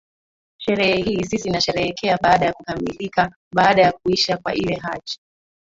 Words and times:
sherehe 0.57 1.01
hii 1.01 1.23
sisi 1.25 1.49
nasherehekea 1.49 2.17
baada 2.21 2.45
ya 2.45 2.53
kukamilika 2.53 3.35
baada 3.55 3.81
ya 3.81 3.91
kuisha 3.91 4.37
kwa 4.37 4.53
ile 4.55 4.75
hajj 4.75 5.15